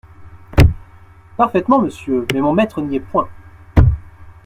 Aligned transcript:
Parfaitement, 1.37 1.79
monsieur, 1.79 2.25
mais 2.33 2.41
mon 2.41 2.53
maître 2.53 2.81
n’y 2.81 2.95
est 2.95 2.99
point. 2.99 3.29